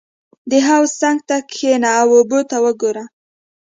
•د 0.49 0.51
حوض 0.67 0.91
څنګ 1.01 1.19
ته 1.27 1.35
کښېنه 1.51 1.89
او 2.01 2.09
اوبه 2.17 2.39
ته 2.49 2.57
وګوره. 2.65 3.03